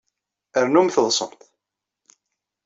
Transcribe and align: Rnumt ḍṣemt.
Rnumt 0.63 1.01
ḍṣemt. 1.07 1.41